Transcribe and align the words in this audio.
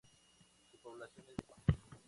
Su 0.71 0.79
población 0.79 1.27
es 1.29 1.37
de 1.37 1.43
etnia 1.43 1.77
nahua. 1.77 1.97